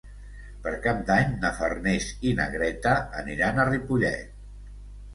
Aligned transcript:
Per 0.63 0.71
Cap 0.85 1.03
d'Any 1.09 1.35
na 1.43 1.51
Farners 1.59 2.09
i 2.31 2.33
na 2.41 2.49
Greta 2.57 2.97
aniran 3.23 3.61
a 3.67 3.71
Ripollet. 3.73 4.37